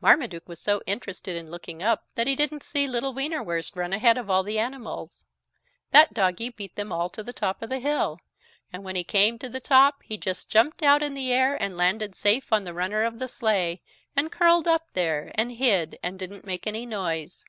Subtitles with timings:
[0.00, 4.18] Marmaduke was so interested in looking up that he didn't see little Wienerwurst run ahead
[4.18, 5.24] of all the animals.
[5.92, 8.18] That doggie beat them all to the top of the hill.
[8.72, 11.76] And when he came to the top he just jumped out in the air and
[11.76, 13.80] landed safe on the runner of the sleigh,
[14.16, 17.44] and curled up there and hid and didn't make any noise.